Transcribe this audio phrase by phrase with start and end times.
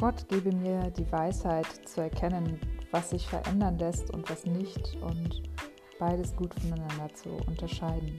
[0.00, 2.60] Gott gebe mir die Weisheit zu erkennen,
[2.92, 5.42] was sich verändern lässt und was nicht und
[5.98, 8.16] beides gut voneinander zu unterscheiden.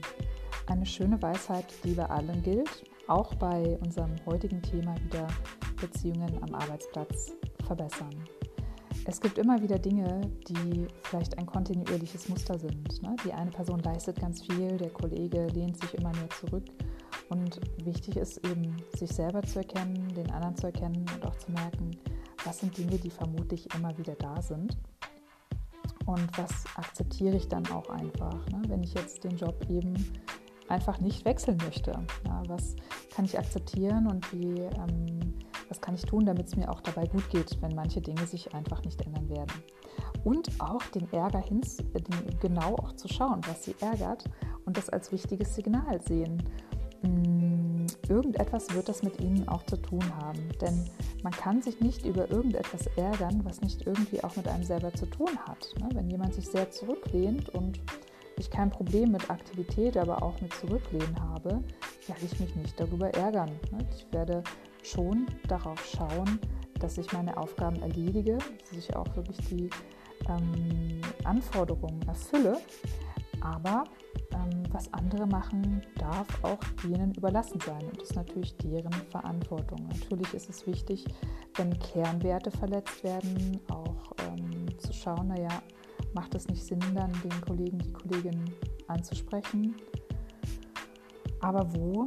[0.66, 5.26] Eine schöne Weisheit, die bei allen gilt, auch bei unserem heutigen Thema wieder
[5.80, 7.32] Beziehungen am Arbeitsplatz
[7.66, 8.28] verbessern.
[9.06, 13.02] Es gibt immer wieder Dinge, die vielleicht ein kontinuierliches Muster sind.
[13.02, 13.16] Ne?
[13.24, 16.64] Die eine Person leistet ganz viel, der Kollege lehnt sich immer mehr zurück.
[17.30, 21.50] Und wichtig ist eben, sich selber zu erkennen, den anderen zu erkennen und auch zu
[21.52, 21.96] merken,
[22.44, 24.76] was sind Dinge, die vermutlich immer wieder da sind.
[26.06, 28.62] Und was akzeptiere ich dann auch einfach, ne?
[28.66, 29.94] wenn ich jetzt den Job eben
[30.68, 31.92] einfach nicht wechseln möchte.
[32.26, 32.74] Ja, was
[33.14, 35.34] kann ich akzeptieren und wie ähm,
[35.70, 38.52] was kann ich tun, damit es mir auch dabei gut geht, wenn manche Dinge sich
[38.54, 39.52] einfach nicht ändern werden.
[40.24, 41.60] Und auch den Ärger hin,
[42.40, 44.24] genau auch zu schauen, was sie ärgert
[44.66, 46.42] und das als wichtiges Signal sehen.
[47.02, 50.88] Hm, irgendetwas wird das mit ihnen auch zu tun haben, denn
[51.22, 55.06] man kann sich nicht über irgendetwas ärgern, was nicht irgendwie auch mit einem selber zu
[55.06, 55.74] tun hat.
[55.78, 55.88] Ne?
[55.94, 57.80] Wenn jemand sich sehr zurücklehnt und
[58.38, 61.62] ich kein Problem mit Aktivität, aber auch mit Zurücklehnen habe,
[62.06, 63.50] werde ich mich nicht darüber ärgern.
[63.70, 63.86] Ne?
[63.94, 64.42] Ich werde
[64.82, 66.38] schon darauf schauen,
[66.78, 69.68] dass ich meine Aufgaben erledige, dass ich auch wirklich die
[70.28, 72.58] ähm, Anforderungen erfülle.
[73.42, 73.84] Aber
[74.40, 79.86] ähm, was andere machen, darf auch denen überlassen sein und ist natürlich deren Verantwortung.
[79.88, 81.04] Natürlich ist es wichtig,
[81.56, 85.62] wenn Kernwerte verletzt werden, auch ähm, zu schauen, naja,
[86.14, 88.44] macht es nicht Sinn, dann den Kollegen, die Kollegin
[88.88, 89.74] anzusprechen.
[91.40, 92.06] Aber wo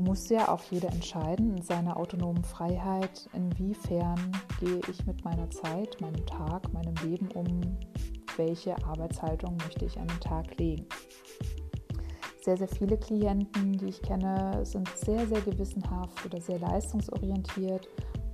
[0.00, 6.00] muss ja auch jeder entscheiden in seiner autonomen Freiheit, inwiefern gehe ich mit meiner Zeit,
[6.00, 7.60] meinem Tag, meinem Leben um,
[8.36, 10.86] welche Arbeitshaltung möchte ich an den Tag legen.
[12.42, 17.86] Sehr, sehr viele Klienten, die ich kenne, sind sehr, sehr gewissenhaft oder sehr leistungsorientiert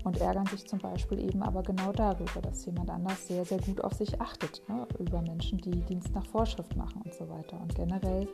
[0.04, 3.82] und ärgern sich zum Beispiel eben aber genau darüber, dass jemand anders sehr, sehr gut
[3.82, 4.86] auf sich achtet, ne?
[5.00, 7.60] über Menschen, die Dienst nach Vorschrift machen und so weiter.
[7.60, 8.28] Und generell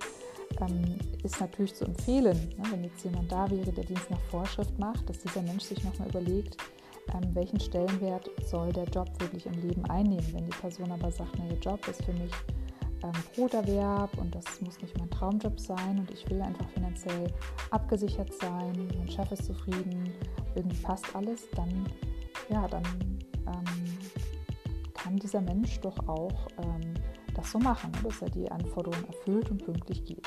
[0.60, 4.78] ähm, ist natürlich zu empfehlen, ne, wenn jetzt jemand da wäre, der Dienst nach Vorschrift
[4.78, 6.58] macht, dass dieser Mensch sich nochmal überlegt,
[7.14, 10.28] ähm, welchen Stellenwert soll der Job wirklich im Leben einnehmen.
[10.32, 12.32] Wenn die Person aber sagt, der Job ist für mich
[13.02, 17.32] ähm, Broterwerb und das muss nicht mein Traumjob sein und ich will einfach finanziell
[17.70, 20.12] abgesichert sein, mein Chef ist zufrieden,
[20.54, 21.86] irgendwie passt alles, dann,
[22.48, 22.82] ja, dann
[23.46, 23.98] ähm,
[24.94, 26.94] kann dieser Mensch doch auch ähm,
[27.34, 30.26] das so machen, ne, dass er die Anforderungen erfüllt und pünktlich geht.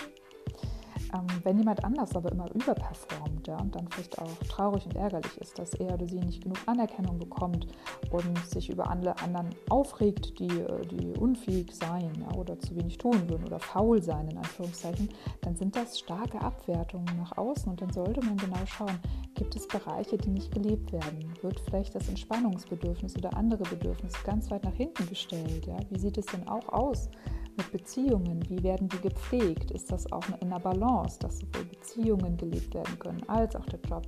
[1.13, 5.37] Ähm, wenn jemand anders aber immer überperformt ja, und dann vielleicht auch traurig und ärgerlich
[5.37, 7.67] ist, dass er oder sie nicht genug Anerkennung bekommt
[8.11, 12.97] und sich über alle anderen aufregt, die, äh, die unfähig seien ja, oder zu wenig
[12.97, 15.09] tun würden oder faul sein, in Anführungszeichen,
[15.41, 18.99] dann sind das starke Abwertungen nach außen und dann sollte man genau schauen,
[19.35, 21.33] gibt es Bereiche, die nicht gelebt werden?
[21.41, 25.65] Wird vielleicht das Entspannungsbedürfnis oder andere Bedürfnisse ganz weit nach hinten gestellt?
[25.67, 25.77] Ja?
[25.89, 27.09] Wie sieht es denn auch aus?
[27.57, 28.43] Mit Beziehungen?
[28.49, 29.71] Wie werden die gepflegt?
[29.71, 33.79] Ist das auch in einer Balance, dass sowohl Beziehungen gelebt werden können, als auch der
[33.89, 34.05] Job,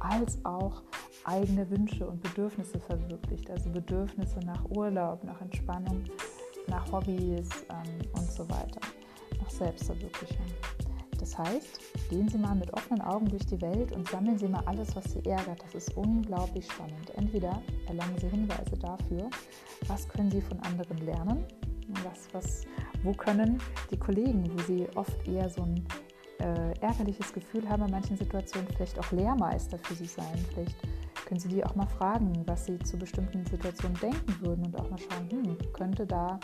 [0.00, 0.82] als auch
[1.24, 3.50] eigene Wünsche und Bedürfnisse verwirklicht?
[3.50, 6.04] Also Bedürfnisse nach Urlaub, nach Entspannung,
[6.68, 8.80] nach Hobbys ähm, und so weiter,
[9.40, 10.46] nach Selbstverwirklichung.
[11.20, 14.62] Das heißt, gehen Sie mal mit offenen Augen durch die Welt und sammeln Sie mal
[14.64, 15.62] alles, was Sie ärgert.
[15.62, 17.10] Das ist unglaublich spannend.
[17.14, 19.28] Entweder erlangen Sie Hinweise dafür,
[19.86, 21.44] was können Sie von anderen lernen,
[22.04, 22.62] was, was,
[23.02, 23.58] wo können
[23.90, 25.86] die Kollegen, wo sie oft eher so ein
[26.38, 30.44] äh, ärgerliches Gefühl haben, in manchen Situationen vielleicht auch Lehrmeister für sie sein.
[30.52, 30.76] Vielleicht
[31.26, 34.90] können Sie die auch mal fragen, was sie zu bestimmten Situationen denken würden und auch
[34.90, 36.40] mal schauen, hm, könnte da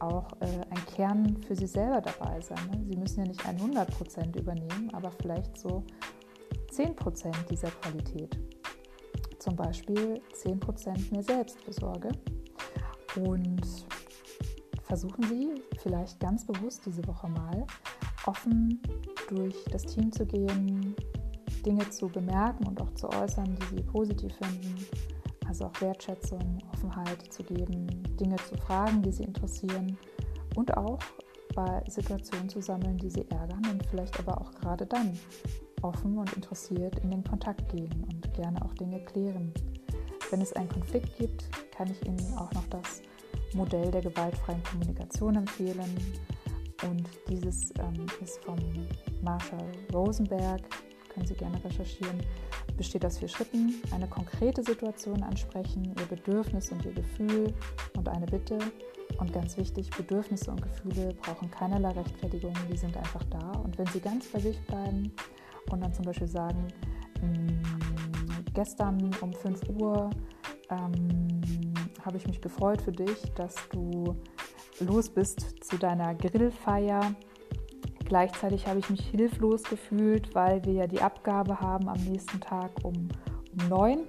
[0.00, 2.58] auch äh, ein Kern für Sie selber dabei sein.
[2.70, 2.82] Ne?
[2.88, 5.84] Sie müssen ja nicht 100% übernehmen, aber vielleicht so
[6.70, 8.38] 10% dieser Qualität.
[9.38, 12.12] Zum Beispiel 10% mehr Selbstfürsorge
[13.16, 13.81] und
[14.92, 17.66] versuchen Sie vielleicht ganz bewusst diese Woche mal
[18.26, 18.78] offen
[19.30, 20.94] durch das Team zu gehen,
[21.64, 24.86] Dinge zu bemerken und auch zu äußern, die Sie positiv finden.
[25.48, 27.86] Also auch Wertschätzung, Offenheit zu geben,
[28.20, 29.96] Dinge zu fragen, die Sie interessieren
[30.56, 30.98] und auch
[31.54, 35.18] bei Situationen zu sammeln, die Sie ärgern und vielleicht aber auch gerade dann
[35.80, 39.54] offen und interessiert in den Kontakt gehen und gerne auch Dinge klären.
[40.30, 43.00] Wenn es einen Konflikt gibt, kann ich Ihnen auch noch das
[43.54, 45.96] Modell der gewaltfreien Kommunikation empfehlen.
[46.88, 48.58] Und dieses ähm, ist von
[49.22, 50.62] Marshall Rosenberg,
[51.12, 52.18] können Sie gerne recherchieren,
[52.76, 53.74] besteht aus vier Schritten.
[53.92, 57.54] Eine konkrete Situation ansprechen, Ihr Bedürfnis und Ihr Gefühl
[57.96, 58.58] und eine Bitte.
[59.18, 63.52] Und ganz wichtig, Bedürfnisse und Gefühle brauchen keinerlei Rechtfertigung, die sind einfach da.
[63.62, 65.12] Und wenn Sie ganz bei sich bleiben
[65.70, 66.66] und dann zum Beispiel sagen,
[67.20, 70.10] mm, gestern um 5 Uhr
[70.70, 71.71] ähm,
[72.04, 74.16] habe ich mich gefreut für dich, dass du
[74.80, 77.14] los bist zu deiner Grillfeier.
[78.04, 82.70] Gleichzeitig habe ich mich hilflos gefühlt, weil wir ja die Abgabe haben am nächsten Tag
[82.82, 83.08] um,
[83.52, 84.06] um 9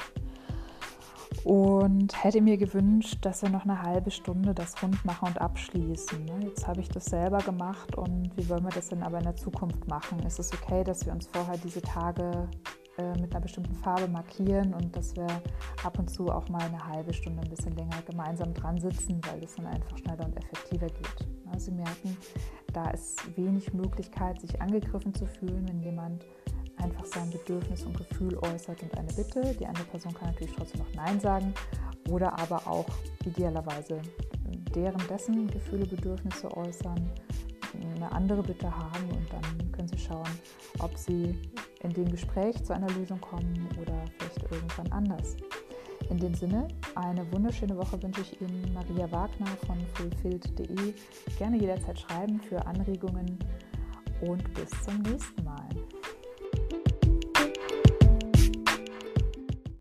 [1.43, 6.25] und hätte mir gewünscht, dass wir noch eine halbe Stunde das rund machen und abschließen.
[6.25, 6.47] Ne?
[6.47, 9.35] Jetzt habe ich das selber gemacht und wie wollen wir das denn aber in der
[9.35, 10.19] Zukunft machen?
[10.25, 12.47] Ist es okay, dass wir uns vorher diese Tage
[12.97, 15.27] äh, mit einer bestimmten Farbe markieren und dass wir
[15.83, 19.43] ab und zu auch mal eine halbe Stunde ein bisschen länger gemeinsam dran sitzen, weil
[19.43, 21.27] es dann einfach schneller und effektiver geht.
[21.57, 22.17] Sie merken,
[22.73, 26.25] da ist wenig Möglichkeit, sich angegriffen zu fühlen, wenn jemand
[26.77, 29.55] einfach sein Bedürfnis und Gefühl äußert und eine Bitte.
[29.59, 31.53] Die andere Person kann natürlich trotzdem noch Nein sagen
[32.09, 32.87] oder aber auch
[33.25, 34.01] idealerweise
[34.75, 37.09] deren dessen Gefühle, Bedürfnisse äußern,
[37.95, 40.29] eine andere Bitte haben und dann können Sie schauen,
[40.79, 41.39] ob Sie
[41.83, 45.37] in dem Gespräch zu einer Lösung kommen oder vielleicht irgendwann anders.
[46.09, 50.93] In dem Sinne, eine wunderschöne Woche wünsche ich Ihnen, Maria Wagner von fulfilled.de.
[51.37, 53.39] Gerne jederzeit schreiben für Anregungen
[54.21, 55.69] und bis zum nächsten Mal.